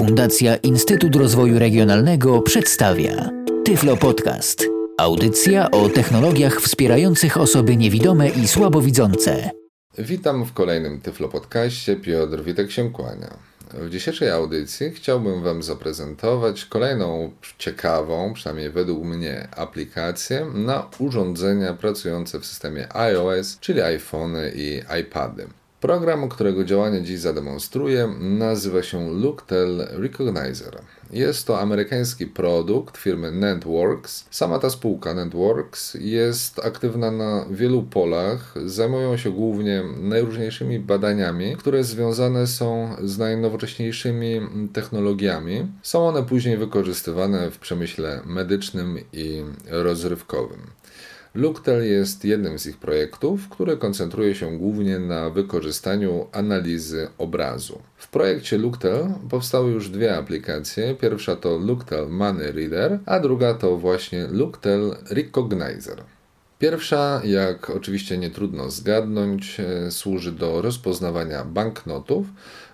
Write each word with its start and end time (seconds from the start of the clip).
Fundacja 0.00 0.56
Instytut 0.56 1.16
Rozwoju 1.16 1.58
Regionalnego 1.58 2.42
przedstawia 2.42 3.30
Tyflo 3.64 3.96
Podcast. 3.96 4.66
Audycja 4.98 5.70
o 5.70 5.88
technologiach 5.88 6.60
wspierających 6.60 7.36
osoby 7.36 7.76
niewidome 7.76 8.28
i 8.28 8.48
słabowidzące. 8.48 9.50
Witam 9.98 10.44
w 10.44 10.52
kolejnym 10.52 11.00
Tyflo 11.00 11.28
Podcaście. 11.28 11.96
Piotr 11.96 12.42
Witek 12.42 12.70
się 12.70 12.90
kłania. 12.90 13.36
W 13.74 13.90
dzisiejszej 13.90 14.30
audycji 14.30 14.90
chciałbym 14.90 15.42
Wam 15.42 15.62
zaprezentować 15.62 16.64
kolejną 16.64 17.30
ciekawą, 17.58 18.34
przynajmniej 18.34 18.70
według 18.70 19.04
mnie, 19.04 19.48
aplikację 19.56 20.46
na 20.54 20.88
urządzenia 20.98 21.74
pracujące 21.74 22.40
w 22.40 22.46
systemie 22.46 22.96
iOS, 22.96 23.58
czyli 23.60 23.80
iPhony 23.80 24.52
i 24.54 24.82
iPady. 25.00 25.46
Program, 25.80 26.28
którego 26.28 26.64
działanie 26.64 27.02
dziś 27.02 27.18
zademonstruję, 27.18 28.14
nazywa 28.20 28.82
się 28.82 29.10
Looktel 29.10 29.88
Recognizer. 29.90 30.78
Jest 31.10 31.46
to 31.46 31.60
amerykański 31.60 32.26
produkt 32.26 32.96
firmy 32.96 33.32
Networks. 33.32 34.24
Sama 34.30 34.58
ta 34.58 34.70
spółka 34.70 35.14
Networks 35.14 35.94
jest 35.94 36.58
aktywna 36.58 37.10
na 37.10 37.46
wielu 37.50 37.82
polach. 37.82 38.54
Zajmują 38.66 39.16
się 39.16 39.30
głównie 39.30 39.82
najróżniejszymi 40.00 40.78
badaniami, 40.78 41.56
które 41.56 41.84
związane 41.84 42.46
są 42.46 42.96
z 43.02 43.18
najnowocześniejszymi 43.18 44.40
technologiami. 44.72 45.66
Są 45.82 46.08
one 46.08 46.22
później 46.22 46.56
wykorzystywane 46.56 47.50
w 47.50 47.58
przemyśle 47.58 48.20
medycznym 48.26 48.98
i 49.12 49.42
rozrywkowym. 49.68 50.60
Looktel 51.34 51.84
jest 51.84 52.24
jednym 52.24 52.58
z 52.58 52.66
ich 52.66 52.76
projektów, 52.76 53.48
który 53.48 53.76
koncentruje 53.76 54.34
się 54.34 54.58
głównie 54.58 54.98
na 54.98 55.30
wykorzystaniu 55.30 56.26
analizy 56.32 57.08
obrazu. 57.18 57.82
W 57.96 58.08
projekcie 58.08 58.58
Looktel 58.58 59.06
powstały 59.30 59.70
już 59.70 59.90
dwie 59.90 60.16
aplikacje. 60.16 60.94
Pierwsza 60.94 61.36
to 61.36 61.58
Looktel 61.58 62.08
Money 62.08 62.52
Reader, 62.52 62.98
a 63.06 63.20
druga 63.20 63.54
to 63.54 63.76
właśnie 63.76 64.26
Looktel 64.30 64.96
Recognizer. 65.10 66.02
Pierwsza, 66.58 67.20
jak 67.24 67.70
oczywiście 67.70 68.18
nie 68.18 68.30
trudno 68.30 68.70
zgadnąć, 68.70 69.60
e, 69.60 69.90
służy 69.90 70.32
do 70.32 70.62
rozpoznawania 70.62 71.44
banknotów. 71.44 72.26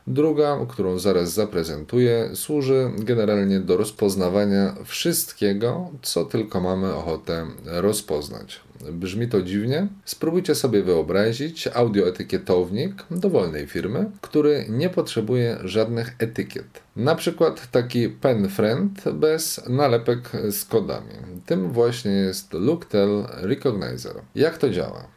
Druga, 0.06 0.66
którą 0.68 0.98
zaraz 0.98 1.32
zaprezentuję, 1.32 2.30
służy 2.34 2.90
generalnie 2.98 3.60
do 3.60 3.76
rozpoznawania 3.76 4.74
wszystkiego, 4.84 5.90
co 6.02 6.24
tylko 6.24 6.60
mamy 6.60 6.94
ochotę 6.94 7.46
rozpoznać. 7.64 8.60
Brzmi 8.92 9.28
to 9.28 9.42
dziwnie? 9.42 9.88
Spróbujcie 10.04 10.54
sobie 10.54 10.82
wyobrazić 10.82 11.68
audioetykietownik 11.74 13.04
dowolnej 13.10 13.66
firmy, 13.66 14.10
który 14.20 14.66
nie 14.68 14.90
potrzebuje 14.90 15.58
żadnych 15.64 16.14
etykiet. 16.18 16.82
Na 16.96 17.14
przykład 17.14 17.70
taki 17.70 18.08
pen 18.08 18.48
friend 18.48 19.08
bez 19.12 19.68
nalepek 19.68 20.30
z 20.50 20.64
kodami. 20.64 21.12
Tym 21.46 21.72
właśnie 21.72 22.10
jest 22.10 22.52
Looktel 22.52 23.26
Recognizer. 23.28 24.14
Jak 24.34 24.58
to 24.58 24.70
działa? 24.70 25.15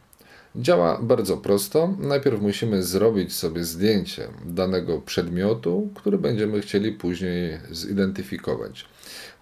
Działa 0.55 1.00
bardzo 1.02 1.38
prosto. 1.38 1.94
Najpierw 2.00 2.42
musimy 2.42 2.83
zrobić 2.83 3.33
sobie 3.33 3.64
zdjęcie 3.64 4.28
danego 4.45 5.02
przedmiotu, 5.02 5.89
który 5.95 6.17
będziemy 6.17 6.61
chcieli 6.61 6.91
później 6.91 7.59
zidentyfikować. 7.72 8.86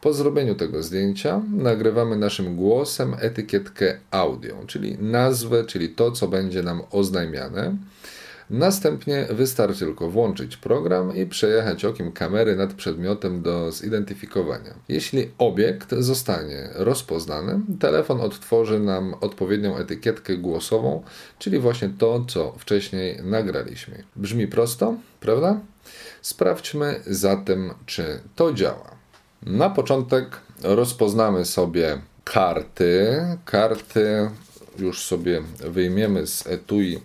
Po 0.02 0.14
zrobieniu 0.14 0.55
tego 0.55 0.83
zdjęcia 0.83 1.41
nagrywamy 1.53 2.17
naszym 2.17 2.55
głosem 2.55 3.16
etykietkę 3.19 3.97
audio, 4.11 4.55
czyli 4.67 4.97
nazwę, 4.99 5.66
czyli 5.66 5.89
to, 5.89 6.11
co 6.11 6.27
będzie 6.27 6.64
nam 6.64 6.81
oznajmiane. 6.91 7.77
Następnie 8.49 9.27
wystarczy 9.29 9.79
tylko 9.79 10.09
włączyć 10.09 10.57
program 10.57 11.15
i 11.15 11.25
przejechać 11.25 11.85
okiem 11.85 12.11
kamery 12.11 12.55
nad 12.55 12.73
przedmiotem 12.73 13.41
do 13.41 13.71
zidentyfikowania. 13.71 14.73
Jeśli 14.89 15.31
obiekt 15.37 15.95
zostanie 15.99 16.69
rozpoznany, 16.73 17.59
telefon 17.79 18.21
odtworzy 18.21 18.79
nam 18.79 19.15
odpowiednią 19.21 19.77
etykietkę 19.77 20.37
głosową, 20.37 21.03
czyli 21.39 21.59
właśnie 21.59 21.89
to, 21.97 22.25
co 22.25 22.55
wcześniej 22.57 23.19
nagraliśmy. 23.23 24.03
Brzmi 24.15 24.47
prosto, 24.47 24.95
prawda? 25.19 25.59
Sprawdźmy 26.21 26.99
zatem, 27.07 27.73
czy 27.86 28.19
to 28.36 28.53
działa. 28.53 28.91
Na 29.43 29.69
początek 29.69 30.41
rozpoznamy 30.63 31.45
sobie 31.45 32.02
karty. 32.23 33.21
Karty 33.45 34.30
już 34.80 35.05
sobie 35.05 35.41
wyjmiemy 35.59 36.27
z 36.27 36.47
etui 36.47 36.99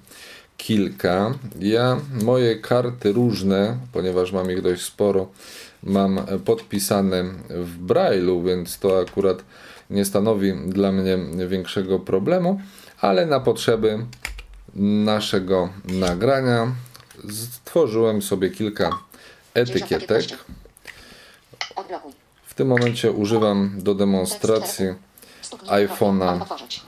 kilka. 0.62 1.34
Ja 1.61 2.00
moje 2.23 2.56
karty 2.56 3.12
różne, 3.12 3.77
ponieważ 3.93 4.33
mam 4.33 4.50
ich 4.50 4.62
dość 4.62 4.83
sporo, 4.83 5.28
mam 5.83 6.21
podpisane 6.45 7.25
w 7.50 7.87
Braille'u, 7.87 8.47
więc 8.47 8.78
to 8.78 9.00
akurat 9.00 9.45
nie 9.91 10.05
stanowi 10.05 10.53
dla 10.67 10.93
mnie 10.93 11.19
większego 11.49 11.99
problemu, 11.99 12.61
ale 13.00 13.27
na 13.27 13.41
potrzeby 13.41 14.06
naszego 15.05 15.69
nagrania 15.84 16.73
stworzyłem 17.31 18.23
sobie 18.23 18.50
kilka 18.50 18.91
etykietek. 19.55 20.25
W 22.47 22.55
tym 22.55 22.69
momencie 22.69 23.12
używam 23.12 23.71
do 23.77 23.94
demonstracji 23.94 24.87
iPhone'a 25.67 26.41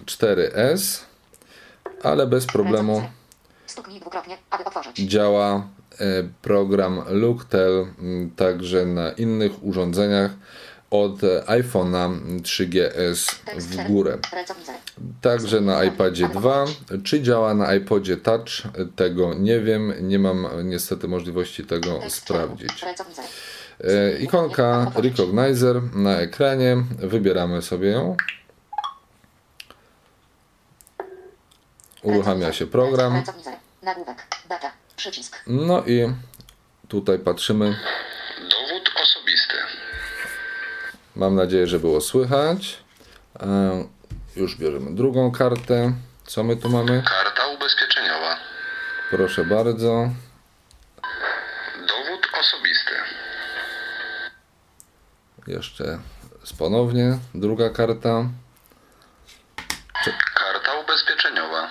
4S, 0.07 1.01
ale 2.03 2.27
bez 2.27 2.47
problemu 2.47 3.03
działa 4.99 5.69
e, 5.99 6.05
program 6.43 7.03
Looktel 7.09 7.87
także 8.37 8.87
na 8.87 9.13
innych 9.13 9.65
urządzeniach 9.65 10.31
od 10.91 11.21
iPhone'a 11.47 12.21
3GS 12.43 13.35
w 13.59 13.87
górę. 13.87 14.19
Także 15.21 15.61
na 15.61 15.85
iPadzie 15.85 16.29
2. 16.29 16.65
Czy 17.05 17.23
działa 17.23 17.55
na 17.55 17.75
iPodzie 17.75 18.17
Touch? 18.17 18.49
Tego 18.97 19.35
nie 19.35 19.61
wiem. 19.61 19.93
Nie 20.01 20.19
mam 20.19 20.47
niestety 20.65 21.09
możliwości 21.09 21.65
tego 21.65 22.01
sprawdzić. 22.09 22.85
E, 23.81 24.19
ikonka 24.19 24.93
Recognizer 24.95 25.83
na 25.95 26.19
ekranie. 26.19 26.77
Wybieramy 26.99 27.63
sobie 27.63 27.91
ją. 27.91 28.17
Uruchamia 32.03 32.53
się 32.53 32.67
program. 32.67 33.23
No 35.47 35.83
i 35.87 36.15
tutaj 36.89 37.19
patrzymy. 37.19 37.77
Dowód 38.39 38.91
osobisty. 39.03 39.55
Mam 41.17 41.35
nadzieję, 41.35 41.67
że 41.67 41.79
było 41.79 42.01
słychać. 42.01 42.79
E, 43.41 43.85
już 44.37 44.57
bierzemy 44.57 44.95
drugą 44.95 45.33
kartę. 45.33 45.93
Co 46.27 46.45
my 46.45 46.57
tu 46.57 46.69
mamy? 46.69 47.03
Karta 47.09 47.47
ubezpieczeniowa. 47.47 48.37
Proszę 49.11 49.45
bardzo. 49.45 50.11
Dowód 51.89 52.27
osobisty. 52.41 52.95
Jeszcze 55.47 55.99
ponownie. 56.59 57.19
Druga. 57.35 57.71
Karta 57.71 58.25
ubezpieczeniowa. 60.83 61.69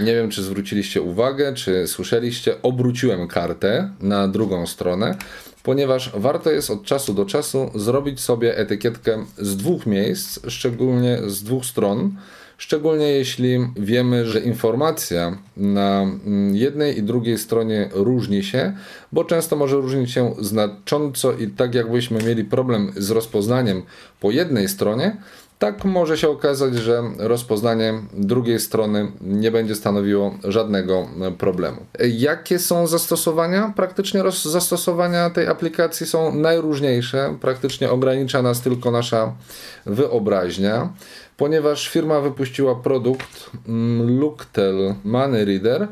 Nie 0.00 0.14
wiem, 0.14 0.30
czy 0.30 0.42
zwróciliście 0.42 1.02
uwagę, 1.02 1.54
czy 1.54 1.86
słyszeliście, 1.86 2.62
obróciłem 2.62 3.28
kartę 3.28 3.90
na 4.00 4.28
drugą 4.28 4.66
stronę, 4.66 5.16
ponieważ 5.62 6.12
warto 6.14 6.50
jest 6.50 6.70
od 6.70 6.84
czasu 6.84 7.14
do 7.14 7.24
czasu 7.24 7.70
zrobić 7.74 8.20
sobie 8.20 8.56
etykietkę 8.56 9.24
z 9.38 9.56
dwóch 9.56 9.86
miejsc, 9.86 10.38
szczególnie 10.48 11.18
z 11.26 11.42
dwóch 11.42 11.64
stron. 11.64 12.14
Szczególnie 12.58 13.06
jeśli 13.06 13.58
wiemy, 13.76 14.26
że 14.26 14.40
informacja 14.40 15.38
na 15.56 16.06
jednej 16.52 16.98
i 16.98 17.02
drugiej 17.02 17.38
stronie 17.38 17.88
różni 17.92 18.44
się, 18.44 18.72
bo 19.12 19.24
często 19.24 19.56
może 19.56 19.76
różnić 19.76 20.10
się 20.10 20.34
znacząco 20.38 21.32
i 21.32 21.46
tak 21.46 21.74
jakbyśmy 21.74 22.22
mieli 22.22 22.44
problem 22.44 22.92
z 22.96 23.10
rozpoznaniem 23.10 23.82
po 24.20 24.30
jednej 24.30 24.68
stronie, 24.68 25.16
tak 25.62 25.84
może 25.84 26.18
się 26.18 26.28
okazać, 26.28 26.74
że 26.74 27.02
rozpoznanie 27.18 27.94
drugiej 28.12 28.60
strony 28.60 29.12
nie 29.20 29.50
będzie 29.50 29.74
stanowiło 29.74 30.34
żadnego 30.44 31.08
problemu. 31.38 31.76
Jakie 32.08 32.58
są 32.58 32.86
zastosowania? 32.86 33.72
Praktycznie 33.76 34.22
zastosowania 34.30 35.30
tej 35.30 35.46
aplikacji 35.46 36.06
są 36.06 36.34
najróżniejsze. 36.34 37.36
Praktycznie 37.40 37.90
ogranicza 37.90 38.42
nas 38.42 38.60
tylko 38.60 38.90
nasza 38.90 39.32
wyobraźnia, 39.86 40.92
ponieważ 41.36 41.88
firma 41.88 42.20
wypuściła 42.20 42.74
produkt 42.74 43.50
mm, 43.68 44.20
Looktel 44.20 44.94
Money 45.04 45.44
Reader. 45.44 45.88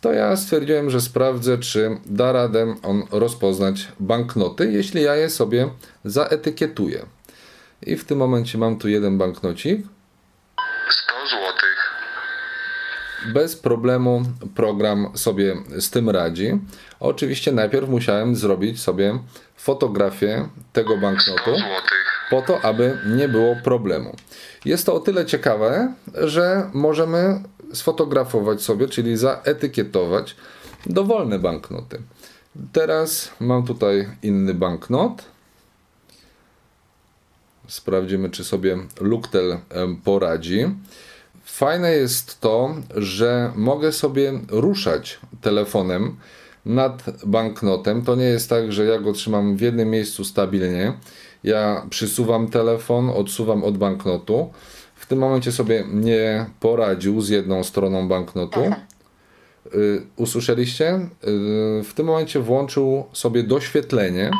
To 0.00 0.12
ja 0.12 0.36
stwierdziłem, 0.36 0.90
że 0.90 1.00
sprawdzę, 1.00 1.58
czy 1.58 1.96
da 2.06 2.32
radę 2.32 2.74
on 2.82 3.02
rozpoznać 3.10 3.88
banknoty, 4.00 4.72
jeśli 4.72 5.02
ja 5.02 5.14
je 5.14 5.30
sobie 5.30 5.68
zaetykietuję. 6.04 7.06
I 7.86 7.96
w 7.96 8.04
tym 8.04 8.18
momencie 8.18 8.58
mam 8.58 8.78
tu 8.78 8.88
jeden 8.88 9.18
banknocik. 9.18 9.86
100 10.90 11.12
zł. 11.30 11.42
bez 13.32 13.56
problemu 13.56 14.22
program 14.54 15.10
sobie 15.14 15.56
z 15.78 15.90
tym 15.90 16.10
radzi. 16.10 16.60
Oczywiście 17.00 17.52
najpierw 17.52 17.88
musiałem 17.88 18.36
zrobić 18.36 18.80
sobie 18.80 19.18
fotografię 19.56 20.48
tego 20.72 20.96
banknotu 20.96 21.40
100 21.42 21.44
złotych. 21.44 22.26
po 22.30 22.42
to, 22.42 22.60
aby 22.64 22.98
nie 23.06 23.28
było 23.28 23.56
problemu. 23.64 24.16
Jest 24.64 24.86
to 24.86 24.94
o 24.94 25.00
tyle 25.00 25.26
ciekawe, 25.26 25.94
że 26.14 26.70
możemy 26.74 27.42
sfotografować 27.72 28.62
sobie, 28.62 28.88
czyli 28.88 29.16
zaetykietować 29.16 30.36
dowolne 30.86 31.38
banknoty. 31.38 32.02
Teraz 32.72 33.32
mam 33.40 33.66
tutaj 33.66 34.08
inny 34.22 34.54
banknot. 34.54 35.33
Sprawdzimy, 37.66 38.30
czy 38.30 38.44
sobie 38.44 38.78
Luktel 39.00 39.58
poradzi. 40.04 40.64
Fajne 41.44 41.92
jest 41.92 42.40
to, 42.40 42.74
że 42.96 43.52
mogę 43.56 43.92
sobie 43.92 44.32
ruszać 44.48 45.18
telefonem 45.40 46.16
nad 46.66 47.04
banknotem. 47.26 48.02
To 48.02 48.16
nie 48.16 48.24
jest 48.24 48.50
tak, 48.50 48.72
że 48.72 48.84
ja 48.84 48.98
go 48.98 49.12
trzymam 49.12 49.56
w 49.56 49.60
jednym 49.60 49.90
miejscu 49.90 50.24
stabilnie. 50.24 50.92
Ja 51.44 51.86
przysuwam 51.90 52.48
telefon, 52.48 53.10
odsuwam 53.10 53.64
od 53.64 53.78
banknotu. 53.78 54.52
W 54.94 55.06
tym 55.06 55.18
momencie 55.18 55.52
sobie 55.52 55.84
nie 55.92 56.46
poradził 56.60 57.20
z 57.20 57.28
jedną 57.28 57.64
stroną 57.64 58.08
banknotu. 58.08 58.60
Y, 59.74 60.02
usłyszeliście? 60.16 60.94
Y, 60.94 61.84
w 61.84 61.92
tym 61.94 62.06
momencie 62.06 62.40
włączył 62.40 63.04
sobie 63.12 63.42
doświetlenie. 63.42 64.30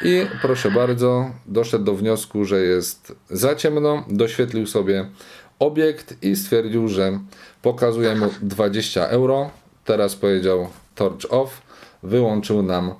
20 0.00 0.04
euro. 0.04 0.34
I 0.34 0.38
proszę 0.42 0.70
bardzo, 0.70 1.30
doszedł 1.46 1.84
do 1.84 1.94
wniosku, 1.94 2.44
że 2.44 2.60
jest 2.60 3.14
za 3.30 3.54
ciemno, 3.54 4.04
doświetlił 4.08 4.66
sobie 4.66 5.06
obiekt 5.58 6.22
i 6.22 6.36
stwierdził, 6.36 6.88
że 6.88 7.18
pokazuje 7.62 8.16
mu 8.16 8.30
20 8.42 9.06
euro. 9.06 9.50
Teraz 9.84 10.16
powiedział 10.16 10.68
torch 10.94 11.26
off, 11.30 11.62
wyłączył 12.02 12.62
nam 12.62 12.94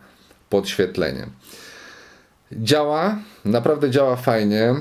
podświetlenie. 0.51 1.27
Działa, 2.63 3.19
naprawdę 3.45 3.91
działa 3.91 4.17
fajnie. 4.17 4.75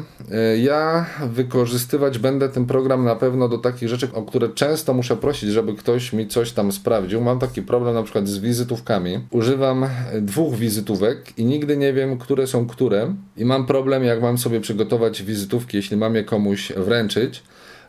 Y, 0.54 0.60
Ja 0.60 1.06
wykorzystywać 1.28 2.18
będę 2.18 2.50
ten 2.50 2.66
program 2.66 3.04
na 3.04 3.16
pewno 3.16 3.50
do 3.50 3.58
takich 3.58 3.90
rzeczy, 3.90 4.08
o 4.14 4.22
które 4.22 4.50
często 4.50 4.94
muszę 4.94 5.16
prosić, 5.18 5.50
żeby 5.50 5.74
ktoś 5.74 6.14
mi 6.14 6.28
coś 6.28 6.52
tam 6.52 6.72
sprawdził. 6.72 7.22
Mam 7.22 7.40
taki 7.40 7.62
problem 7.62 7.96
na 7.96 8.04
przykład 8.04 8.28
z 8.28 8.38
wizytówkami. 8.38 9.28
Używam 9.30 9.84
y, 9.84 9.90
dwóch 10.22 10.56
wizytówek 10.56 11.38
i 11.38 11.46
nigdy 11.46 11.78
nie 11.78 11.94
wiem, 11.94 12.18
które 12.18 12.48
są 12.48 12.68
które. 12.68 13.16
I 13.38 13.46
mam 13.46 13.66
problem, 13.66 14.04
jak 14.04 14.22
mam 14.22 14.38
sobie 14.38 14.62
przygotować 14.62 15.24
wizytówki, 15.24 15.78
jeśli 15.78 15.98
mam 15.98 16.16
je 16.16 16.24
komuś 16.24 16.72
wręczyć. 16.72 17.44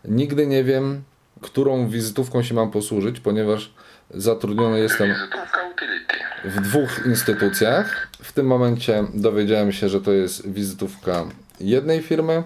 Nigdy 0.05 0.47
nie 0.47 0.65
wiem, 0.65 1.03
którą 1.41 1.89
wizytówką 1.89 2.43
się 2.43 2.55
mam 2.55 2.71
posłużyć, 2.71 3.21
ponieważ 3.21 3.75
zatrudniony 4.11 4.81
jestem 4.81 5.09
Wizytówka 5.09 5.59
utility. 5.75 6.14
W 6.45 6.61
dwóch 6.61 7.07
instytucjach. 7.07 8.09
W 8.23 8.33
tym 8.33 8.47
momencie 8.47 9.05
dowiedziałem 9.15 9.73
się, 9.73 9.89
że 9.89 10.01
to 10.01 10.13
jest 10.13 10.53
wizytówka 10.53 11.25
jednej 11.61 12.03
firmy. 12.03 12.43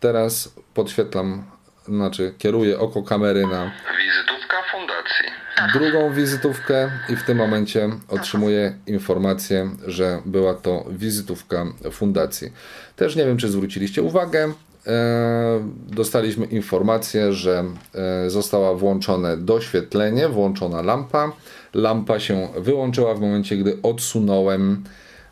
Teraz 0.00 0.54
podświetlam, 0.74 1.44
znaczy 1.88 2.34
kieruję 2.38 2.78
oko 2.78 3.02
kamery 3.02 3.46
na 3.46 3.72
Wizytówka 3.98 4.56
fundacji. 4.72 5.24
drugą 5.72 6.12
wizytówkę 6.12 6.90
i 7.08 7.16
w 7.16 7.22
tym 7.22 7.38
momencie 7.38 7.90
otrzymuję 8.08 8.78
informację, 8.86 9.70
że 9.86 10.22
była 10.26 10.54
to 10.54 10.84
wizytówka 10.90 11.66
fundacji. 11.92 12.52
Też 12.96 13.16
nie 13.16 13.24
wiem, 13.24 13.36
czy 13.36 13.48
zwróciliście 13.48 14.02
uwagę. 14.02 14.52
E, 14.86 15.70
Dostaliśmy 15.88 16.46
informację, 16.46 17.32
że 17.32 17.64
e, 17.94 18.30
została 18.30 18.74
włączone 18.74 19.36
doświetlenie, 19.36 20.28
włączona 20.28 20.82
lampa. 20.82 21.32
Lampa 21.74 22.20
się 22.20 22.48
wyłączyła 22.58 23.14
w 23.14 23.20
momencie, 23.20 23.56
gdy 23.56 23.78
odsunąłem, 23.82 24.84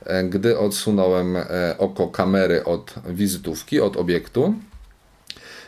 e, 0.06 0.24
gdy 0.24 0.58
odsunąłem 0.58 1.36
oko 1.78 2.08
kamery 2.08 2.64
od 2.64 2.94
wizytówki, 3.06 3.80
od 3.80 3.96
obiektu. 3.96 4.54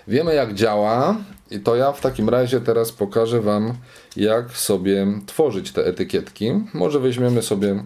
Wiemy 0.08 0.34
jak 0.34 0.54
działa 0.54 1.16
i 1.50 1.60
to 1.60 1.76
ja 1.76 1.92
w 1.92 2.00
takim 2.00 2.28
razie 2.28 2.60
teraz 2.60 2.92
pokażę 2.92 3.40
Wam 3.40 3.74
jak 4.16 4.52
sobie 4.52 5.06
tworzyć 5.26 5.72
te 5.72 5.86
etykietki. 5.86 6.52
Może 6.74 7.00
weźmiemy 7.00 7.42
sobie 7.42 7.84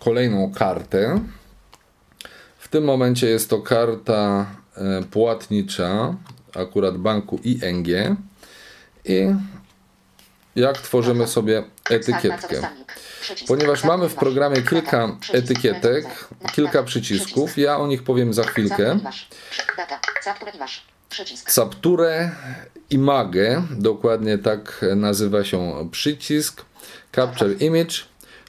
kolejną 0.00 0.52
kartę. 0.52 1.20
W 2.58 2.68
tym 2.68 2.84
momencie 2.84 3.26
jest 3.26 3.50
to 3.50 3.62
karta 3.62 4.46
płatnicza 5.10 6.14
akurat 6.54 6.98
banku 6.98 7.40
ING 7.44 7.86
i 9.04 9.34
jak 10.56 10.78
tworzymy 10.78 11.26
sobie 11.26 11.64
etykietkę. 11.90 12.68
Ponieważ 13.46 13.84
mamy 13.84 14.08
w 14.08 14.14
programie 14.14 14.62
kilka 14.62 15.16
etykietek, 15.32 16.28
kilka 16.52 16.82
przycisków, 16.82 17.58
ja 17.58 17.78
o 17.78 17.86
nich 17.86 18.02
powiem 18.02 18.34
za 18.34 18.44
chwilkę. 18.44 18.98
Capture 21.46 22.30
Image, 22.90 23.62
dokładnie 23.70 24.38
tak 24.38 24.84
nazywa 24.96 25.44
się 25.44 25.88
przycisk. 25.90 26.64
Capture 27.14 27.62
Image. 27.62 27.94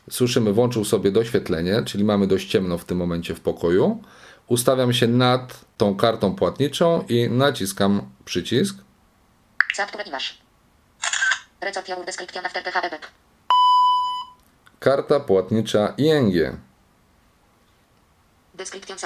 Słyszymy, 0.09 0.53
włączył 0.53 0.85
sobie 0.85 1.11
doświetlenie, 1.11 1.83
czyli 1.85 2.03
mamy 2.03 2.27
dość 2.27 2.49
ciemno 2.49 2.77
w 2.77 2.85
tym 2.85 2.97
momencie 2.97 3.35
w 3.35 3.39
pokoju. 3.39 4.03
Ustawiam 4.49 4.93
się 4.93 5.07
nad 5.07 5.65
tą 5.77 5.95
kartą 5.95 6.35
płatniczą 6.35 7.05
i 7.09 7.29
naciskam 7.29 8.01
przycisk. 8.25 8.75
Description 12.05 12.45
after 12.45 12.63
PHP. 12.63 12.97
Karta 14.79 15.19
płatnicza 15.19 15.93
ING. 15.97 16.33
Description. 18.53 18.97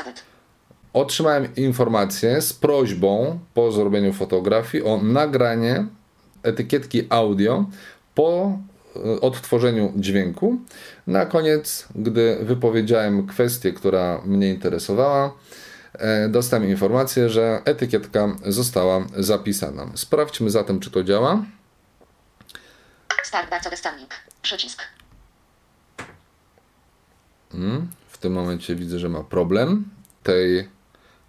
Otrzymałem 0.93 1.55
informację 1.55 2.41
z 2.41 2.53
prośbą 2.53 3.39
po 3.53 3.71
zrobieniu 3.71 4.13
fotografii 4.13 4.83
o 4.83 4.97
nagranie 4.97 5.85
etykietki 6.43 7.07
audio 7.09 7.65
po 8.15 8.57
odtworzeniu 9.21 9.93
dźwięku. 9.95 10.57
Na 11.07 11.25
koniec, 11.25 11.87
gdy 11.95 12.37
wypowiedziałem 12.41 13.27
kwestię, 13.27 13.73
która 13.73 14.21
mnie 14.25 14.49
interesowała, 14.49 15.33
e, 15.93 16.29
dostałem 16.29 16.69
informację, 16.69 17.29
że 17.29 17.61
etykietka 17.65 18.35
została 18.45 19.05
zapisana. 19.17 19.87
Sprawdźmy 19.95 20.49
zatem, 20.49 20.79
czy 20.79 20.91
to 20.91 21.03
działa. 21.03 21.45
Start 23.23 23.63
co 23.63 23.77
standing. 23.77 24.11
Przycisk. 24.41 24.81
W 28.07 28.17
tym 28.17 28.33
momencie 28.33 28.75
widzę, 28.75 28.99
że 28.99 29.09
ma 29.09 29.23
problem. 29.23 29.85
Tej 30.23 30.69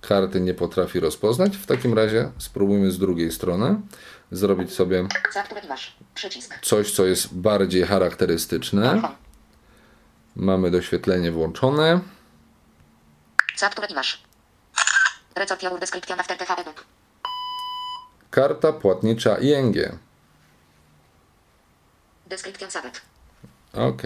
karty 0.01 0.41
nie 0.41 0.55
potrafi 0.55 1.01
rozpoznać. 1.01 1.57
W 1.57 1.67
takim 1.67 1.95
razie 1.95 2.31
spróbujmy 2.39 2.91
z 2.91 2.99
drugiej 2.99 3.33
strony 3.33 3.81
zrobić 4.31 4.73
sobie 4.73 5.09
coś, 6.63 6.93
co 6.93 7.05
jest 7.05 7.35
bardziej 7.35 7.87
charakterystyczne. 7.87 9.03
Mamy 10.37 10.71
doświetlenie 10.71 11.33
włączone. 11.33 12.01
Karta 18.31 18.73
płatnicza 18.73 19.37
ING. 19.37 19.77
Ok. 23.73 24.03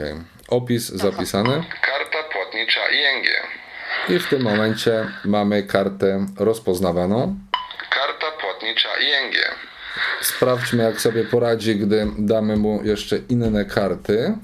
Opis 0.48 0.88
zapisany. 0.88 1.64
Karta 1.82 2.18
płatnicza 2.32 2.80
ING. 2.88 3.26
I 4.08 4.18
w 4.18 4.28
tym 4.28 4.42
momencie 4.42 5.12
mamy 5.24 5.62
kartę 5.62 6.26
rozpoznawaną. 6.38 7.38
Karta 7.90 8.30
płatnicza 8.40 8.88
ING. 8.96 9.34
Sprawdźmy, 10.22 10.82
jak 10.82 11.00
sobie 11.00 11.24
poradzi, 11.24 11.76
gdy 11.76 12.06
damy 12.18 12.56
mu 12.56 12.84
jeszcze 12.84 13.18
inne 13.18 13.64
karty. 13.64 14.38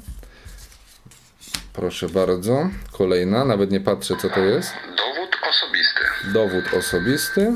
Proszę 1.73 2.09
bardzo. 2.09 2.69
Kolejna, 2.93 3.45
nawet 3.45 3.71
nie 3.71 3.81
patrzę, 3.81 4.17
co 4.17 4.31
to 4.31 4.41
jest. 4.41 4.73
Dowód 4.97 5.37
osobisty. 5.51 6.01
Dowód 6.25 6.65
osobisty. 6.75 7.53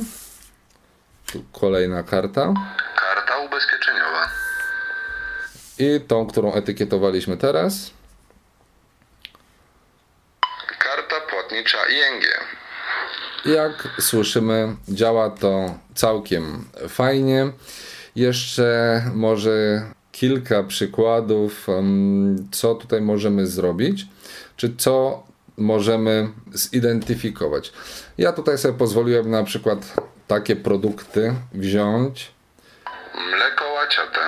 Tu 1.32 1.44
kolejna 1.52 2.02
karta. 2.02 2.54
Karta 2.96 3.38
ubezpieczeniowa. 3.38 4.28
I 5.78 6.00
tą, 6.00 6.26
którą 6.26 6.52
etykietowaliśmy 6.54 7.36
teraz. 7.36 7.90
Karta 10.78 11.20
płatnicza 11.20 11.78
ING. 11.88 12.24
Jak 13.44 13.88
słyszymy, 14.00 14.76
działa 14.88 15.30
to 15.30 15.78
całkiem 15.94 16.64
fajnie. 16.88 17.52
Jeszcze 18.16 19.02
może 19.14 19.82
kilka 20.12 20.62
przykładów, 20.62 21.66
co 22.50 22.74
tutaj 22.74 23.00
możemy 23.00 23.46
zrobić, 23.46 24.06
czy 24.56 24.76
co 24.76 25.22
możemy 25.56 26.28
zidentyfikować. 26.52 27.72
Ja 28.18 28.32
tutaj 28.32 28.58
sobie 28.58 28.78
pozwoliłem 28.78 29.30
na 29.30 29.44
przykład 29.44 29.94
takie 30.26 30.56
produkty 30.56 31.34
wziąć. 31.54 32.30
Mleko 33.14 33.64
łaciate. 33.74 34.20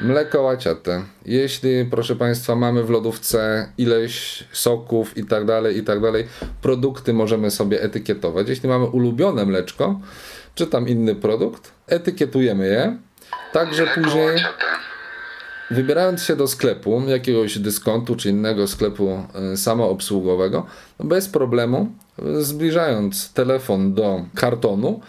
Mleko 0.00 0.42
łaciate. 0.42 1.04
Jeśli, 1.26 1.84
proszę 1.84 2.16
Państwa, 2.16 2.56
mamy 2.56 2.82
w 2.82 2.90
lodówce 2.90 3.68
ileś 3.78 4.44
soków 4.52 5.16
i 5.16 5.24
tak 5.24 5.44
dalej, 5.44 5.78
i 5.78 5.84
tak 5.84 6.00
dalej, 6.00 6.28
produkty 6.62 7.12
możemy 7.12 7.50
sobie 7.50 7.82
etykietować. 7.82 8.48
Jeśli 8.48 8.68
mamy 8.68 8.86
ulubione 8.86 9.46
mleczko, 9.46 10.00
czy 10.54 10.66
tam 10.66 10.88
inny 10.88 11.14
produkt, 11.14 11.72
etykietujemy 11.86 12.68
je, 12.68 12.96
tak 13.52 13.74
że 13.74 13.82
Mleko 13.82 14.00
później 14.00 14.44
wybierając 15.72 16.22
się 16.22 16.36
do 16.36 16.48
sklepu, 16.48 17.02
jakiegoś 17.06 17.58
dyskontu 17.58 18.16
czy 18.16 18.30
innego 18.30 18.66
sklepu 18.66 19.22
y, 19.52 19.56
samoobsługowego, 19.56 20.66
bez 21.00 21.28
problemu, 21.28 21.92
y, 22.38 22.44
zbliżając 22.44 23.32
telefon 23.32 23.94
do 23.94 24.24
kartonu, 24.34 25.00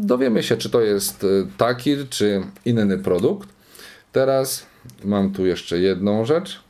dowiemy 0.00 0.42
się, 0.42 0.56
czy 0.56 0.70
to 0.70 0.80
jest 0.80 1.24
y, 1.24 1.46
taki, 1.58 1.96
czy 2.10 2.42
inny 2.64 2.98
produkt. 2.98 3.48
Teraz 4.12 4.66
mam 5.04 5.32
tu 5.32 5.46
jeszcze 5.46 5.78
jedną 5.78 6.24
rzecz. 6.24 6.60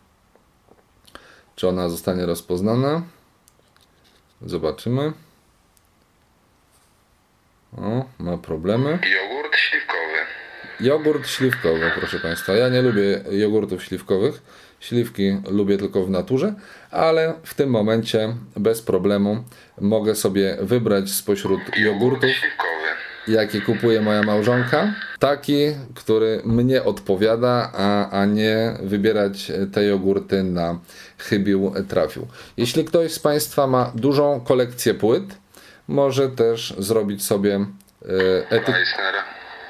Czy 1.57 1.69
ona 1.69 1.89
zostanie 1.89 2.27
rozpoznana? 2.27 3.03
Zobaczymy. 4.47 5.13
O, 7.77 8.05
ma 8.19 8.39
problemy. 8.39 8.89
Jogurt 8.91 9.57
śliwkowy. 9.57 10.19
Jogurt 10.81 11.29
śliwkowy, 11.29 11.91
proszę 11.99 12.19
Państwa. 12.19 12.53
Ja 12.53 12.69
nie 12.69 12.83
lubię 12.83 13.21
jogurtów 13.31 13.85
śliwkowych. 13.85 14.43
Śliwki 14.81 15.37
lubię 15.51 15.79
tylko 15.79 16.05
w 16.05 16.11
naturze, 16.11 16.55
ale 16.91 17.35
w 17.43 17.55
tym 17.55 17.71
momencie 17.71 18.35
bez 18.57 18.83
problemu 18.83 19.45
mogę 19.81 20.15
sobie 20.15 20.57
wybrać 20.61 21.11
spośród 21.11 21.61
jogurtów, 21.77 22.31
jakie 23.29 23.61
kupuje 23.61 24.01
moja 24.01 24.23
małżonka, 24.23 24.95
taki, 25.19 25.57
który 25.95 26.43
mnie 26.45 26.83
odpowiada, 26.83 27.71
a, 27.75 28.11
a 28.11 28.25
nie 28.25 28.73
wybierać 28.83 29.53
te 29.73 29.85
jogurty 29.85 30.43
na 30.43 30.79
chybił 31.19 31.73
trafił. 31.89 32.27
Jeśli 32.57 32.85
ktoś 32.85 33.13
z 33.13 33.19
Państwa 33.19 33.67
ma 33.67 33.93
dużą 33.95 34.41
kolekcję 34.41 34.95
płyt, 34.95 35.25
może 35.89 36.29
też 36.29 36.75
zrobić 36.79 37.25
sobie 37.25 37.55
e, 37.55 38.51
ety 38.51 38.73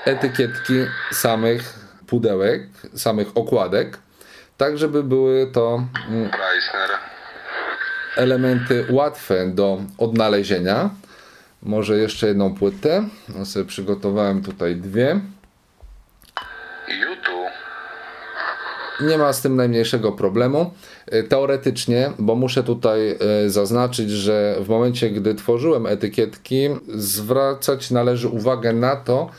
etykietki 0.04 0.74
samych 1.12 1.78
pudełek, 2.06 2.66
samych 2.94 3.28
okładek, 3.34 3.98
tak 4.56 4.78
żeby 4.78 5.02
były 5.02 5.46
to 5.46 5.84
mm, 6.08 6.30
elementy 8.16 8.86
łatwe 8.90 9.48
do 9.48 9.80
odnalezienia. 9.98 10.90
Może 11.62 11.98
jeszcze 11.98 12.26
jedną 12.26 12.54
płytę. 12.54 13.08
Ja 13.38 13.44
sobie 13.44 13.64
przygotowałem 13.64 14.42
tutaj 14.42 14.76
dwie. 14.76 15.20
Nie 19.00 19.18
ma 19.18 19.32
z 19.32 19.42
tym 19.42 19.56
najmniejszego 19.56 20.12
problemu. 20.12 20.70
E, 21.06 21.22
Teoretycznie, 21.22 22.10
bo 22.18 22.34
muszę 22.34 22.62
tutaj 22.62 23.10
e, 23.10 23.50
zaznaczyć, 23.50 24.10
że 24.10 24.56
w 24.60 24.68
momencie, 24.68 25.10
gdy 25.10 25.34
tworzyłem 25.34 25.86
etykietki, 25.86 26.68
zwracać 26.88 27.90
należy 27.90 28.28
uwagę 28.28 28.72
na 28.72 28.96
to, 28.96 29.30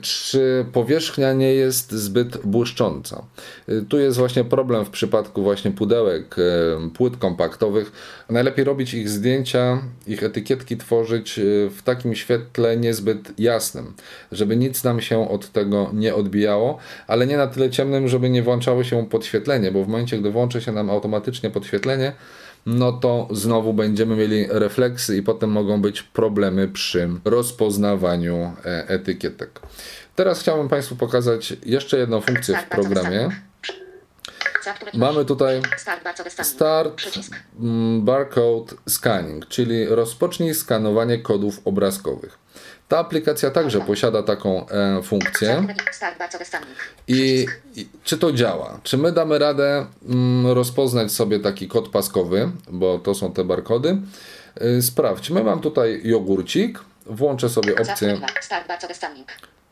czy 0.00 0.66
powierzchnia 0.72 1.32
nie 1.32 1.54
jest 1.54 1.92
zbyt 1.92 2.36
błyszcząca. 2.46 3.22
E, 3.68 3.82
Tu 3.82 3.98
jest 3.98 4.18
właśnie 4.18 4.44
problem 4.44 4.84
w 4.84 4.90
przypadku 4.90 5.42
właśnie 5.42 5.70
pudełek, 5.70 6.36
e, 6.38 6.90
płyt 6.90 7.16
kompaktowych. 7.16 7.92
Najlepiej 8.30 8.64
robić 8.64 8.94
ich 8.94 9.08
zdjęcia, 9.08 9.82
ich 10.06 10.22
etykietki 10.22 10.76
tworzyć 10.76 11.38
e, 11.38 11.42
w 11.70 11.82
takim 11.82 12.14
świetle 12.14 12.76
niezbyt 12.76 13.32
jasnym, 13.38 13.92
żeby 14.32 14.56
nic 14.56 14.84
nam 14.84 15.00
się 15.00 15.30
od 15.30 15.52
tego 15.52 15.90
nie 15.92 16.14
odbijało, 16.14 16.78
ale 17.06 17.26
nie 17.26 17.36
na 17.36 17.46
tyle 17.46 17.70
ciemnym, 17.70 18.08
żeby 18.08 18.30
nie 18.30 18.42
włączało 18.42 18.84
się 18.84 19.06
podświetlenie, 19.06 19.72
bo 19.72 19.84
w 19.84 19.88
momencie, 19.88 20.18
gdy 20.18 20.30
włączy 20.30 20.60
się 20.60 20.72
nam 20.72 20.90
automatycznie 20.90 21.50
podświetlenie, 21.50 22.12
no 22.66 22.92
to 22.92 23.28
znowu 23.30 23.72
będziemy 23.72 24.16
mieli 24.16 24.46
refleksy 24.48 25.16
i 25.16 25.22
potem 25.22 25.50
mogą 25.50 25.82
być 25.82 26.02
problemy 26.02 26.68
przy 26.68 27.08
rozpoznawaniu 27.24 28.52
e, 28.64 28.88
etykietek. 28.88 29.60
Teraz 30.16 30.40
chciałbym 30.40 30.68
Państwu 30.68 30.96
pokazać 30.96 31.56
jeszcze 31.66 31.98
jedną 31.98 32.20
funkcję 32.20 32.56
w 32.56 32.68
programie. 32.68 33.28
Mamy 34.94 35.24
tutaj 35.24 35.62
Start 36.42 37.02
mm, 37.60 38.04
Barcode 38.04 38.74
Scanning, 38.88 39.48
czyli 39.48 39.86
rozpocznij 39.86 40.54
skanowanie 40.54 41.18
kodów 41.18 41.60
obrazkowych. 41.64 42.38
Ta 42.90 42.98
aplikacja 42.98 43.50
także 43.50 43.80
posiada 43.80 44.22
taką 44.22 44.68
e, 44.68 45.02
funkcję. 45.02 45.66
Stanik. 46.44 46.68
I, 47.08 47.46
I 47.76 47.88
czy 48.04 48.18
to 48.18 48.32
działa? 48.32 48.80
Czy 48.82 48.98
my 48.98 49.12
damy 49.12 49.38
radę 49.38 49.86
mm, 50.08 50.46
rozpoznać 50.46 51.12
sobie 51.12 51.40
taki 51.40 51.68
kod 51.68 51.88
paskowy, 51.88 52.50
bo 52.68 52.98
to 52.98 53.14
są 53.14 53.32
te 53.32 53.44
barkody? 53.44 53.98
Y, 54.78 54.82
Sprawdźmy, 54.82 55.44
mam 55.44 55.60
tutaj 55.60 56.00
jogurcik, 56.04 56.80
włączę 57.06 57.48
sobie 57.48 57.74
opcję. 57.76 58.20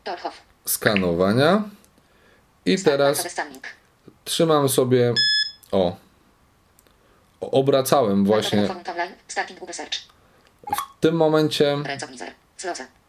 Torhoff. 0.03 0.41
skanowania 0.65 1.63
i 2.65 2.77
Start 2.77 2.97
teraz 2.97 3.27
trzymam 4.23 4.69
sobie, 4.69 5.13
o, 5.71 5.95
obracałem 7.41 8.25
właśnie 8.25 8.69
w 10.69 10.99
tym 10.99 11.15
momencie. 11.15 11.77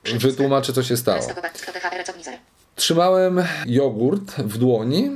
Wytłumaczę 0.04 0.73
co 0.73 0.83
się 0.83 0.97
stało. 0.97 1.23
Trzymałem 2.76 3.45
jogurt 3.66 4.37
w 4.37 4.59
dłoni 4.59 5.11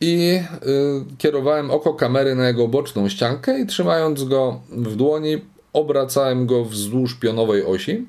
i 0.00 0.40
y, 0.66 1.16
kierowałem 1.18 1.70
oko 1.70 1.94
kamery 1.94 2.34
na 2.34 2.48
jego 2.48 2.68
boczną 2.68 3.08
ściankę 3.08 3.60
i 3.60 3.66
trzymając 3.66 4.24
go 4.24 4.60
w 4.70 4.96
dłoni 4.96 5.36
obracałem 5.72 6.46
go 6.46 6.64
wzdłuż 6.64 7.14
pionowej 7.14 7.64
osi, 7.64 8.06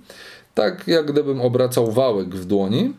tak 0.53 0.87
jak 0.87 1.11
gdybym 1.11 1.41
obracał 1.41 1.91
wałek 1.91 2.35
w 2.35 2.45
dłoni. 2.45 2.93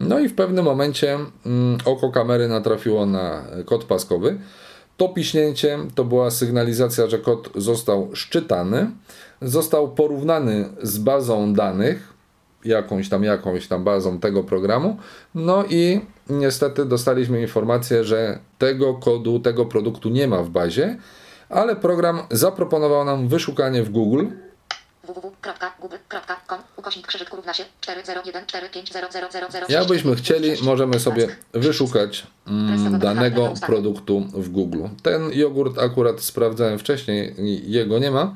No 0.00 0.18
i 0.18 0.28
w 0.28 0.34
pewnym 0.34 0.64
momencie 0.64 1.18
mm, 1.46 1.78
oko 1.84 2.10
kamery 2.10 2.48
natrafiło 2.48 3.06
na 3.06 3.44
kod 3.66 3.84
paskowy. 3.84 4.38
To 4.96 5.08
piśnięcie 5.08 5.78
to 5.94 6.04
była 6.04 6.30
sygnalizacja, 6.30 7.06
że 7.06 7.18
kod 7.18 7.48
został 7.54 8.10
szczytany, 8.14 8.90
został 9.42 9.94
porównany 9.94 10.68
z 10.82 10.98
bazą 10.98 11.54
danych, 11.54 12.11
jakąś 12.64 13.08
tam, 13.08 13.24
jakąś 13.24 13.68
tam 13.68 13.84
bazą 13.84 14.18
tego 14.18 14.44
programu. 14.44 14.96
No 15.34 15.64
i 15.70 16.00
niestety 16.30 16.84
dostaliśmy 16.84 17.40
informację, 17.40 18.04
że 18.04 18.38
tego 18.58 18.94
kodu, 18.94 19.40
tego 19.40 19.66
produktu 19.66 20.08
nie 20.08 20.28
ma 20.28 20.42
w 20.42 20.48
bazie, 20.48 20.96
ale 21.48 21.76
program 21.76 22.22
zaproponował 22.30 23.04
nam 23.04 23.28
wyszukanie 23.28 23.82
w 23.82 23.90
Google. 23.90 24.26
www.google.com 25.04 26.58
ukośnik 26.76 27.06
krzyżyk 27.06 27.34
równa 27.34 27.54
się 27.54 27.64
401450000 27.80 29.64
Jakbyśmy 29.68 30.16
chcieli, 30.16 30.50
możemy 30.62 31.00
sobie 31.00 31.28
wyszukać 31.52 32.26
mm, 32.46 32.98
danego 32.98 33.54
produktu 33.66 34.20
w 34.34 34.48
Google. 34.48 34.82
Ten 35.02 35.32
jogurt 35.32 35.78
akurat 35.78 36.20
sprawdzałem 36.20 36.78
wcześniej, 36.78 37.34
jego 37.66 37.98
nie 37.98 38.10
ma, 38.10 38.34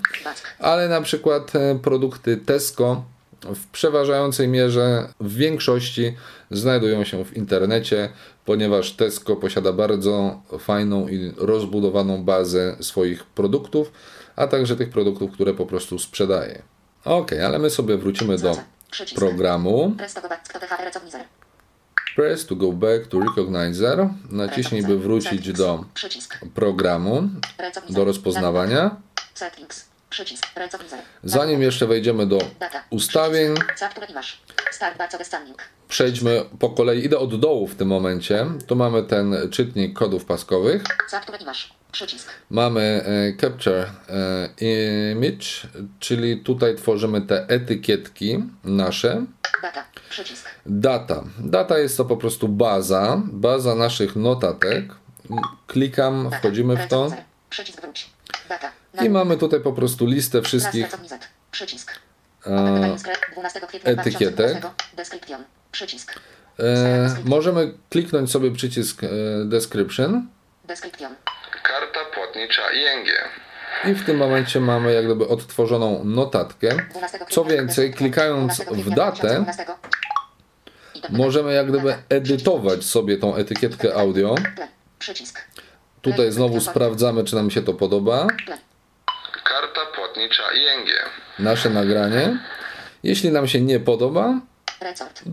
ale 0.58 0.88
na 0.88 1.00
przykład 1.00 1.56
e, 1.56 1.78
produkty 1.82 2.36
Tesco 2.36 3.04
w 3.42 3.66
przeważającej 3.66 4.48
mierze 4.48 5.08
w 5.20 5.36
większości 5.36 6.16
znajdują 6.50 7.04
się 7.04 7.24
w 7.24 7.36
internecie, 7.36 8.08
ponieważ 8.44 8.92
Tesco 8.92 9.36
posiada 9.36 9.72
bardzo 9.72 10.42
fajną 10.58 11.08
i 11.08 11.32
rozbudowaną 11.36 12.24
bazę 12.24 12.76
swoich 12.80 13.24
produktów, 13.24 13.92
a 14.36 14.46
także 14.46 14.76
tych 14.76 14.90
produktów, 14.90 15.32
które 15.32 15.54
po 15.54 15.66
prostu 15.66 15.98
sprzedaje. 15.98 16.62
Ok, 17.04 17.32
ale 17.32 17.58
my 17.58 17.70
sobie 17.70 17.96
wrócimy 17.96 18.38
do 18.38 18.56
programu. 19.14 19.96
Press 22.16 22.46
to 22.46 22.56
go 22.56 22.72
back 22.72 23.06
to 23.06 23.20
recognizer. 23.20 24.08
Naciśnij, 24.30 24.82
by 24.82 24.98
wrócić 24.98 25.52
do 25.52 25.84
programu, 26.54 27.28
do 27.90 28.04
rozpoznawania. 28.04 28.96
Settings. 29.34 29.95
Zanim 31.24 31.62
jeszcze 31.62 31.86
wejdziemy 31.86 32.26
do 32.26 32.38
ustawień, 32.90 33.54
przejdźmy 35.88 36.44
po 36.58 36.70
kolei. 36.70 37.04
Idę 37.04 37.18
od 37.18 37.40
dołu 37.40 37.66
w 37.66 37.74
tym 37.74 37.88
momencie. 37.88 38.46
Tu 38.66 38.76
mamy 38.76 39.02
ten 39.02 39.36
czytnik 39.50 39.98
kodów 39.98 40.24
paskowych. 40.24 40.82
Mamy 42.50 43.04
e, 43.06 43.36
Capture 43.40 43.86
e, 44.08 44.48
Image, 45.12 45.46
czyli 45.98 46.40
tutaj 46.40 46.76
tworzymy 46.76 47.20
te 47.20 47.48
etykietki 47.48 48.44
nasze. 48.64 49.24
Data. 49.62 49.84
Data. 50.66 51.24
Data 51.38 51.78
jest 51.78 51.96
to 51.96 52.04
po 52.04 52.16
prostu 52.16 52.48
baza, 52.48 53.22
baza 53.24 53.74
naszych 53.74 54.16
notatek. 54.16 54.84
Klikam, 55.66 56.30
wchodzimy 56.38 56.76
w 56.76 56.88
to 56.88 57.10
I 59.04 59.08
mamy 59.10 59.36
tutaj 59.36 59.60
po 59.60 59.72
prostu 59.72 60.06
listę 60.06 60.42
wszystkich 60.42 60.84
Recognizer. 60.84 61.18
Przycisk. 61.50 61.92
e, 62.46 62.50
Opętanie 62.50 62.94
skre- 62.94 63.32
12 63.32 63.60
kwietnia 63.60 63.90
etykietek. 63.90 64.36
2020. 64.60 64.96
Description. 64.96 65.44
Przycisk. 65.72 66.20
E, 66.58 67.16
możemy 67.24 67.74
kliknąć 67.90 68.30
sobie 68.30 68.50
przycisk 68.50 69.04
e, 69.04 69.08
Description. 69.44 70.26
Karta 71.62 72.00
płatnicza 72.14 72.62
ING. 72.72 73.06
i 73.84 73.94
w 73.94 74.04
tym 74.06 74.16
momencie 74.16 74.60
mamy 74.60 74.92
jak 74.92 75.04
gdyby 75.04 75.28
odtworzoną 75.28 76.04
notatkę. 76.04 76.68
12 76.90 77.18
Co 77.30 77.44
więcej, 77.44 77.90
12 77.90 77.92
klikając 77.98 78.52
w 78.60 78.90
datę, 78.90 79.42
2012. 79.44 79.66
Internet. 80.94 81.18
możemy 81.18 81.52
jak 81.52 81.68
gdyby 81.68 81.94
edytować 82.08 82.84
sobie 82.84 83.16
tą 83.16 83.36
etykietkę 83.36 83.94
audio. 83.94 84.34
Tutaj 86.02 86.32
znowu 86.32 86.60
sprawdzamy, 86.60 87.24
czy 87.24 87.34
nam 87.34 87.50
się 87.50 87.62
to 87.62 87.74
podoba. 87.74 88.26
ING. 90.54 90.88
Nasze 91.38 91.70
nagranie. 91.70 92.38
Jeśli 93.02 93.32
nam 93.32 93.48
się 93.48 93.60
nie 93.60 93.80
podoba, 93.80 94.40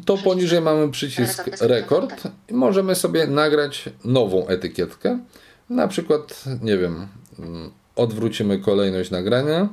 to 0.06 0.18
poniżej 0.18 0.62
mamy 0.62 0.92
przycisk 0.92 1.44
rekord 1.62 2.24
i 2.48 2.54
możemy 2.54 2.96
sobie 2.96 3.28
nagrać 3.28 3.90
nową 4.04 4.48
etykietkę. 4.48 5.20
Na 5.70 5.88
przykład, 5.88 6.44
nie 6.62 6.78
wiem, 6.78 7.08
mm, 7.40 7.72
odwrócimy 7.96 8.60
kolejność 8.60 9.12
nagrania. 9.12 9.70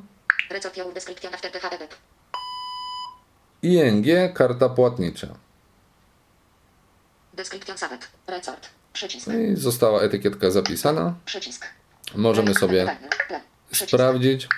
ING, 3.63 4.07
karta 4.35 4.69
płatnicza. 4.69 5.27
Przycisk. 8.93 9.29
I 9.29 9.57
została 9.57 10.01
etykietka 10.01 10.51
zapisana. 10.51 11.15
Możemy 12.15 12.55
sobie 12.55 12.97
sprawdzić. 13.73 14.49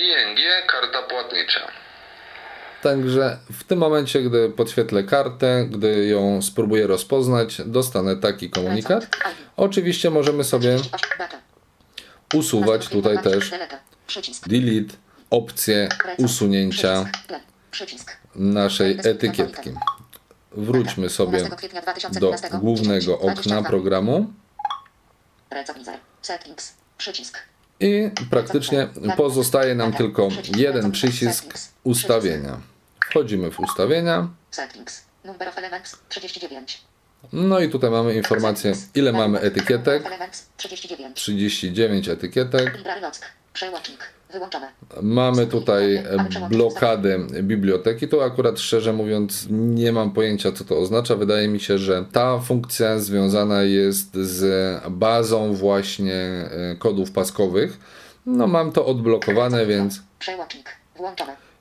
ING 0.00 0.38
karta 0.66 1.02
płatnicza. 1.02 1.60
Także 2.82 3.38
w 3.52 3.64
tym 3.64 3.78
momencie, 3.78 4.22
gdy 4.22 4.50
podświetlę 4.50 5.02
kartę, 5.02 5.66
gdy 5.70 6.06
ją 6.06 6.42
spróbuję 6.42 6.86
rozpoznać, 6.86 7.62
dostanę 7.66 8.16
taki 8.16 8.50
komunikat. 8.50 9.06
Oczywiście 9.56 10.10
możemy 10.10 10.44
sobie 10.44 10.76
38 10.76 11.18
data. 11.18 11.38
usuwać 12.34 12.88
tutaj 12.88 13.22
też 13.22 13.50
Delete. 14.46 14.94
Opcję 15.30 15.88
usunięcia 16.18 17.04
naszej 18.34 18.98
etykietki. 19.04 19.70
Wróćmy 20.52 21.10
sobie 21.10 21.38
12 21.38 21.56
kwietnia 21.56 21.80
do 21.80 21.92
2012. 21.92 22.58
głównego 22.58 23.00
10, 23.00 23.08
okna 23.08 23.32
22. 23.34 23.68
programu. 23.68 24.32
Settings. 26.22 26.74
Przycisk. 26.98 27.49
I 27.80 28.10
praktycznie 28.30 28.88
pozostaje 29.16 29.74
nam 29.74 29.92
tylko 29.92 30.28
jeden 30.56 30.92
przycisk 30.92 31.44
ustawienia. 31.84 32.60
Wchodzimy 33.04 33.50
w 33.50 33.60
ustawienia. 33.60 34.28
Settings. 34.50 35.04
Number 35.24 35.48
of 35.48 35.58
elements 35.58 35.96
39. 36.08 36.80
No 37.32 37.60
i 37.60 37.68
tutaj 37.68 37.90
mamy 37.90 38.14
informację, 38.14 38.72
ile 38.94 39.12
mamy 39.12 39.40
etykietek. 39.40 40.06
Elements 40.06 40.46
39. 40.56 41.16
39 41.16 42.08
etykietek. 42.08 42.78
Przełącznik. 43.52 44.19
Wyłączone. 44.32 44.68
Mamy 45.02 45.46
tutaj 45.46 46.02
blokadę 46.50 47.18
biblioteki. 47.42 48.08
Tu 48.08 48.20
akurat 48.20 48.60
szczerze 48.60 48.92
mówiąc 48.92 49.46
nie 49.50 49.92
mam 49.92 50.10
pojęcia 50.10 50.52
co 50.52 50.64
to 50.64 50.78
oznacza. 50.78 51.16
Wydaje 51.16 51.48
mi 51.48 51.60
się, 51.60 51.78
że 51.78 52.04
ta 52.12 52.38
funkcja 52.38 52.98
związana 52.98 53.62
jest 53.62 54.14
z 54.14 54.82
bazą 54.90 55.54
właśnie 55.54 56.14
e, 56.14 56.76
kodów 56.78 57.12
paskowych. 57.12 57.78
No 58.26 58.46
mam 58.46 58.72
to 58.72 58.86
odblokowane, 58.86 59.66
więc 59.66 60.02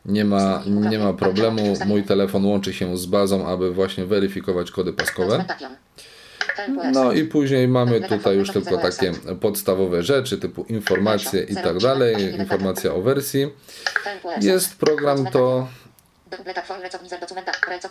nie 0.05 0.25
ma, 0.25 0.63
nie 0.65 0.99
ma 0.99 1.13
problemu. 1.13 1.73
Mój 1.85 2.03
telefon 2.03 2.45
łączy 2.45 2.73
się 2.73 2.97
z 2.97 3.05
bazą, 3.05 3.47
aby 3.47 3.73
właśnie 3.73 4.05
weryfikować 4.05 4.71
kody 4.71 4.93
paskowe. 4.93 5.45
TLWS. 6.65 6.93
No 6.93 7.11
i 7.11 7.23
później 7.23 7.67
mamy 7.67 8.01
tutaj 8.01 8.37
już 8.37 8.51
tylko 8.51 8.77
takie 8.77 9.11
podstawowe 9.41 10.03
rzeczy 10.03 10.37
typu 10.37 10.63
informacje 10.63 11.43
i 11.43 11.55
tak 11.55 11.77
dalej, 11.77 12.35
informacja 12.39 12.93
o 12.93 13.01
wersji. 13.01 13.47
TLWS. 14.03 14.45
Jest 14.45 14.75
program 14.75 15.25
to. 15.25 15.67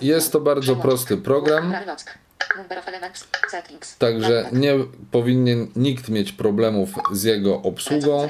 Jest 0.01 0.33
to 0.33 0.41
bardzo 0.41 0.77
prosty 0.77 1.17
program. 1.17 1.75
Także 3.99 4.49
nie 4.53 4.75
powinien 5.11 5.69
nikt 5.77 6.09
mieć 6.09 6.33
problemów 6.33 6.91
z 7.13 7.23
jego 7.23 7.63
obsługą. 7.63 8.29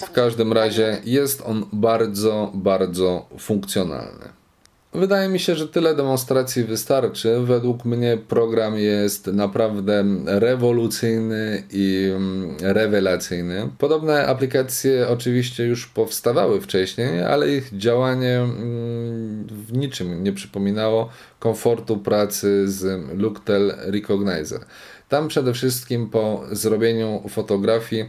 W 0.00 0.10
każdym 0.12 0.52
razie 0.52 1.00
jest 1.04 1.40
on 1.40 1.66
bardzo, 1.72 2.50
bardzo 2.54 3.26
funkcjonalny. 3.38 4.41
Wydaje 4.94 5.28
mi 5.28 5.40
się, 5.40 5.54
że 5.54 5.68
tyle 5.68 5.94
demonstracji 5.94 6.64
wystarczy. 6.64 7.40
Według 7.40 7.84
mnie 7.84 8.18
program 8.28 8.78
jest 8.78 9.26
naprawdę 9.26 10.04
rewolucyjny 10.26 11.62
i 11.70 12.12
mm, 12.16 12.56
rewelacyjny. 12.60 13.68
Podobne 13.78 14.26
aplikacje 14.26 15.08
oczywiście 15.08 15.64
już 15.64 15.86
powstawały 15.86 16.60
wcześniej, 16.60 17.22
ale 17.22 17.56
ich 17.56 17.78
działanie 17.78 18.38
mm, 18.38 19.46
w 19.50 19.72
niczym 19.72 20.24
nie 20.24 20.32
przypominało 20.32 21.08
komfortu 21.38 21.96
pracy 21.96 22.68
z 22.68 23.02
Looktel 23.18 23.74
Recognizer. 23.78 24.60
Tam 25.08 25.28
przede 25.28 25.52
wszystkim 25.52 26.10
po 26.10 26.42
zrobieniu 26.50 27.22
fotografii 27.28 28.04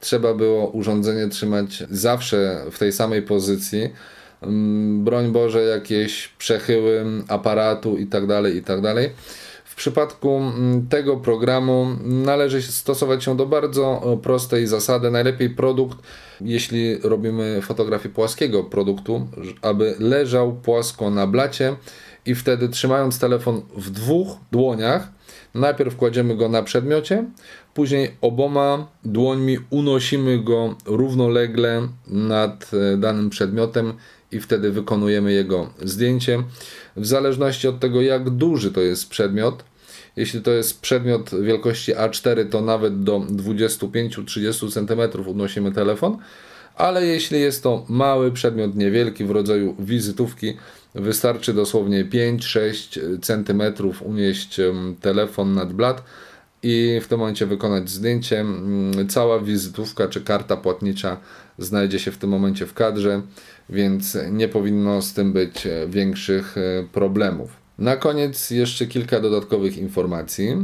trzeba 0.00 0.34
było 0.34 0.68
urządzenie 0.68 1.28
trzymać 1.28 1.84
zawsze 1.90 2.64
w 2.70 2.78
tej 2.78 2.92
samej 2.92 3.22
pozycji. 3.22 3.90
Mm, 4.46 5.04
Broń 5.04 5.32
Boże, 5.32 5.62
jakieś 5.62 6.28
przechyły 6.28 7.04
aparatu 7.28 7.96
i 7.96 8.06
tak 8.06 8.26
dalej, 8.26 8.56
i 8.56 8.62
tak. 8.62 8.80
W 9.64 9.74
przypadku 9.74 10.36
mm, 10.36 10.88
tego 10.88 11.16
programu 11.16 11.86
należy 12.04 12.62
stosować 12.62 13.24
się 13.24 13.36
do 13.36 13.46
bardzo 13.46 14.12
e, 14.12 14.16
prostej 14.22 14.66
zasady. 14.66 15.10
Najlepiej 15.10 15.50
produkt, 15.50 15.98
jeśli 16.40 16.98
robimy 16.98 17.62
fotografię 17.62 18.08
płaskiego 18.08 18.64
produktu, 18.64 19.28
aby 19.62 19.94
leżał 19.98 20.52
płasko 20.52 21.10
na 21.10 21.26
blacie 21.26 21.76
i 22.26 22.34
wtedy 22.34 22.68
trzymając 22.68 23.18
telefon 23.18 23.62
w 23.76 23.90
dwóch 23.90 24.36
dłoniach, 24.52 25.08
najpierw 25.54 25.96
kładziemy 25.96 26.36
go 26.36 26.48
na 26.48 26.62
przedmiocie, 26.62 27.24
później 27.74 28.10
oboma 28.20 28.86
dłońmi 29.04 29.58
unosimy 29.70 30.38
go 30.38 30.74
równolegle 30.86 31.88
nad 32.06 32.70
e, 32.74 32.96
danym 32.96 33.30
przedmiotem 33.30 33.92
i 34.32 34.40
wtedy 34.40 34.72
wykonujemy 34.72 35.32
jego 35.32 35.70
zdjęcie. 35.82 36.42
W 36.96 37.06
zależności 37.06 37.68
od 37.68 37.80
tego, 37.80 38.02
jak 38.02 38.30
duży 38.30 38.72
to 38.72 38.80
jest 38.80 39.08
przedmiot, 39.08 39.64
jeśli 40.16 40.40
to 40.40 40.50
jest 40.50 40.80
przedmiot 40.80 41.30
wielkości 41.42 41.94
A4, 41.94 42.48
to 42.48 42.60
nawet 42.60 43.02
do 43.02 43.18
25-30 43.18 44.72
cm 44.72 45.28
unosimy 45.28 45.72
telefon, 45.72 46.18
ale 46.74 47.06
jeśli 47.06 47.40
jest 47.40 47.62
to 47.62 47.84
mały 47.88 48.32
przedmiot, 48.32 48.76
niewielki 48.76 49.24
w 49.24 49.30
rodzaju 49.30 49.76
wizytówki, 49.78 50.56
wystarczy 50.94 51.54
dosłownie 51.54 52.04
5-6 52.04 53.18
cm 53.22 53.62
unieść 54.04 54.60
telefon 55.00 55.54
nad 55.54 55.72
blat 55.72 56.02
i 56.62 57.00
w 57.02 57.08
tym 57.08 57.18
momencie 57.18 57.46
wykonać 57.46 57.90
zdjęcie. 57.90 58.40
Mm, 58.40 59.08
Cała 59.08 59.40
wizytówka 59.40 60.08
czy 60.08 60.20
karta 60.20 60.56
płatnicza 60.56 61.16
znajdzie 61.58 61.98
się 61.98 62.10
w 62.10 62.18
tym 62.18 62.30
momencie 62.30 62.66
w 62.66 62.74
kadrze, 62.74 63.22
więc 63.70 64.18
nie 64.30 64.48
powinno 64.48 65.02
z 65.02 65.12
tym 65.12 65.32
być 65.32 65.66
e, 65.66 65.86
większych 65.88 66.56
e, 66.58 66.84
problemów. 66.92 67.50
Na 67.78 67.96
koniec 67.96 68.50
jeszcze 68.50 68.86
kilka 68.86 69.20
dodatkowych 69.20 69.78
informacji. 69.78 70.56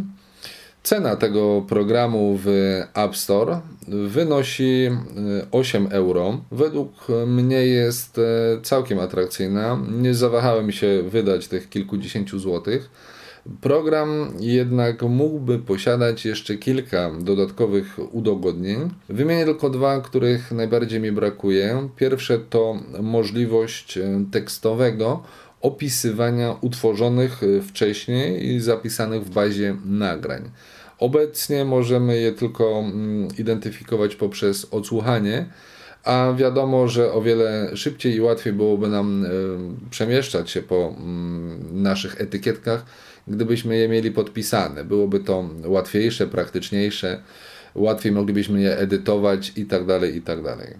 Cena 0.82 1.16
tego 1.16 1.64
programu 1.68 2.38
w 2.44 2.48
App 2.94 3.16
Store 3.16 3.60
wynosi 3.88 4.88
e, 5.42 5.46
8 5.50 5.88
euro. 5.90 6.40
Według 6.52 7.06
mnie 7.26 7.66
jest 7.66 8.18
e, 8.18 8.22
całkiem 8.62 8.98
atrakcyjna. 8.98 9.78
Nie 9.92 10.14
zawahałem 10.14 10.72
się 10.72 11.02
wydać 11.02 11.48
tych 11.48 11.68
kilkudziesięciu 11.68 12.38
złotych. 12.38 12.90
Program 13.60 14.32
jednak 14.40 15.02
mógłby 15.02 15.58
posiadać 15.58 16.24
jeszcze 16.24 16.56
kilka 16.56 17.10
dodatkowych 17.20 18.14
udogodnień. 18.14 18.90
Wymienię 19.08 19.44
tylko 19.44 19.70
dwa, 19.70 20.00
których 20.00 20.52
najbardziej 20.52 21.00
mi 21.00 21.12
brakuje. 21.12 21.88
Pierwsze 21.96 22.38
to 22.38 22.76
możliwość 23.00 23.98
e, 23.98 24.24
tekstowego 24.32 25.22
opisywania 25.60 26.56
utworzonych 26.60 27.42
e, 27.42 27.62
wcześniej 27.62 28.46
i 28.46 28.60
zapisanych 28.60 29.24
w 29.24 29.30
bazie 29.30 29.76
nagrań. 29.84 30.50
Obecnie 30.98 31.64
możemy 31.64 32.18
je 32.18 32.32
tylko 32.32 32.78
mm, 32.78 33.28
identyfikować 33.38 34.16
poprzez 34.16 34.66
odsłuchanie, 34.70 35.46
a 36.04 36.32
wiadomo, 36.36 36.88
że 36.88 37.12
o 37.12 37.22
wiele 37.22 37.76
szybciej 37.76 38.14
i 38.14 38.20
łatwiej 38.20 38.52
byłoby 38.52 38.88
nam 38.88 39.24
e, 39.24 39.28
przemieszczać 39.90 40.50
się 40.50 40.62
po 40.62 40.94
mm, 40.98 41.82
naszych 41.82 42.20
etykietkach, 42.20 42.84
gdybyśmy 43.28 43.76
je 43.76 43.88
mieli 43.88 44.10
podpisane. 44.10 44.84
Byłoby 44.84 45.20
to 45.20 45.48
łatwiejsze, 45.64 46.26
praktyczniejsze, 46.26 47.22
łatwiej 47.74 48.12
moglibyśmy 48.12 48.60
je 48.60 48.78
edytować 48.78 49.52
i 49.56 49.66
tak 49.66 49.86
dalej, 49.86 50.16
i 50.16 50.22
tak 50.22 50.42
dalej. 50.42 50.74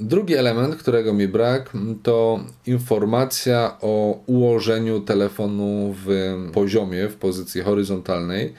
Drugi 0.00 0.34
element, 0.34 0.76
którego 0.76 1.12
mi 1.12 1.28
brak, 1.28 1.70
to 2.02 2.40
informacja 2.66 3.76
o 3.80 4.20
ułożeniu 4.26 5.00
telefonu 5.00 5.94
w 6.04 6.34
poziomie, 6.52 7.08
w 7.08 7.16
pozycji 7.16 7.60
horyzontalnej. 7.60 8.54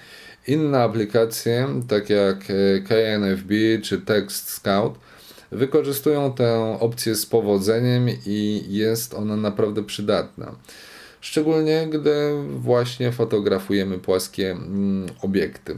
Inne 0.48 0.80
aplikacje, 0.80 1.68
takie 1.88 2.14
jak 2.14 2.40
KNFB 2.88 3.54
czy 3.82 4.02
Text 4.02 4.50
Scout, 4.50 5.00
wykorzystują 5.52 6.34
tę 6.34 6.78
opcję 6.80 7.16
z 7.16 7.26
powodzeniem 7.26 8.08
i 8.26 8.64
jest 8.68 9.14
ona 9.14 9.38
naprawdę 9.38 9.84
przydatna 9.84 10.56
szczególnie 11.22 11.88
gdy 11.92 12.14
właśnie 12.60 13.12
fotografujemy 13.12 13.98
płaskie 13.98 14.52
mm, 14.52 15.10
obiekty. 15.22 15.78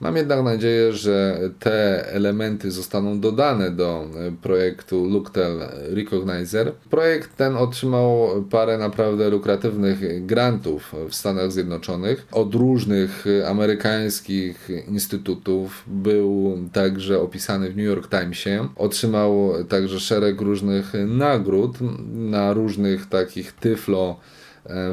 Mam 0.00 0.16
jednak 0.16 0.44
nadzieję, 0.44 0.92
że 0.92 1.40
te 1.58 2.06
elementy 2.12 2.70
zostaną 2.70 3.20
dodane 3.20 3.70
do 3.70 4.06
e, 4.16 4.32
projektu 4.42 5.08
Looktel 5.10 5.58
Recognizer. 5.90 6.72
Projekt 6.90 7.36
ten 7.36 7.56
otrzymał 7.56 8.28
parę 8.50 8.78
naprawdę 8.78 9.30
lukratywnych 9.30 10.26
grantów 10.26 10.94
w 11.08 11.14
Stanach 11.14 11.52
Zjednoczonych 11.52 12.26
od 12.32 12.54
różnych 12.54 13.24
amerykańskich 13.48 14.68
instytutów. 14.88 15.84
Był 15.86 16.58
także 16.72 17.20
opisany 17.20 17.70
w 17.70 17.76
New 17.76 17.86
York 17.86 18.10
Timesie. 18.10 18.68
Otrzymał 18.76 19.52
także 19.68 20.00
szereg 20.00 20.40
różnych 20.40 20.92
nagród 21.06 21.78
na 22.12 22.52
różnych 22.52 23.06
takich 23.06 23.52
tyflo 23.52 24.16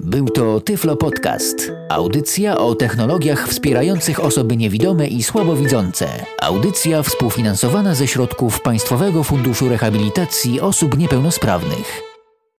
Był 0.00 0.28
to 0.28 0.60
Tyflo 0.60 0.96
Podcast. 0.96 1.72
Audycja 1.88 2.58
o 2.58 2.74
technologiach 2.74 3.48
wspierających 3.48 4.20
osoby 4.20 4.56
niewidome 4.56 5.06
i 5.06 5.22
słabowidzące. 5.22 6.24
Audycja 6.42 7.02
współfinansowana 7.02 7.94
ze 7.94 8.06
środków 8.06 8.60
Państwowego 8.60 9.24
Funduszu 9.24 9.68
Rehabilitacji 9.68 10.60
Osób 10.60 10.98
Niepełnosprawnych. 10.98 12.07